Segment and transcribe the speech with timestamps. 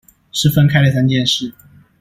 [0.31, 1.53] 是分開的三件事